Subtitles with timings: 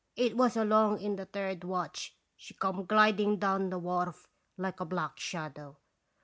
[0.15, 4.27] It was along in the third watch she come gliding down the wharf
[4.57, 5.77] like a black shadow.